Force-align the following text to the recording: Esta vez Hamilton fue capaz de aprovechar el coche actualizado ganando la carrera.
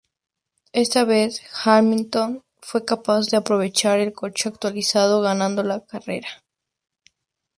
Esta 0.73 1.03
vez 1.05 1.43
Hamilton 1.63 2.41
fue 2.59 2.83
capaz 2.85 3.27
de 3.27 3.37
aprovechar 3.37 3.99
el 3.99 4.13
coche 4.13 4.49
actualizado 4.49 5.21
ganando 5.21 5.61
la 5.61 5.85
carrera. 5.85 6.43